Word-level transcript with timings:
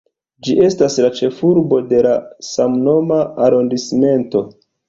Ĝi 0.45 0.53
estas 0.67 0.95
la 1.05 1.11
ĉefurbo 1.19 1.79
de 1.93 2.01
la 2.07 2.15
samnoma 2.49 3.21
arondismento. 3.49 4.47